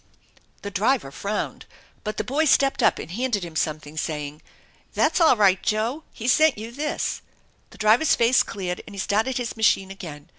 [0.63, 1.67] The driver frowned,
[2.03, 4.41] but the boy stepped up and handed him something, saying:
[4.95, 7.21] "That's all right, Joe, he sent you this."
[7.69, 10.27] The driver's face cleared and he started his machine again.